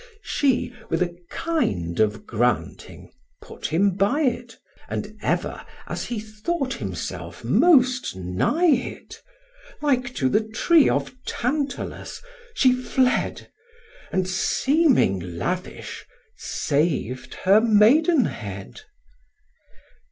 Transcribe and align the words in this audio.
She, 0.23 0.73
with 0.89 1.03
a 1.03 1.15
kind 1.29 1.99
of 1.99 2.25
granting, 2.25 3.11
put 3.39 3.67
him 3.67 3.91
by 3.91 4.21
it, 4.21 4.57
And 4.89 5.15
ever, 5.21 5.63
as 5.85 6.05
he 6.05 6.19
thought 6.19 6.73
himself 6.73 7.43
most 7.43 8.15
nigh 8.15 8.71
it, 8.73 9.21
Like 9.79 10.15
to 10.15 10.27
the 10.27 10.41
tree 10.43 10.89
of 10.89 11.13
Tantalus, 11.27 12.19
she 12.55 12.73
fled, 12.73 13.51
And, 14.11 14.27
seeming 14.27 15.37
lavish, 15.37 16.03
sav'd 16.35 17.35
her 17.43 17.61
maidenhead. 17.61 18.81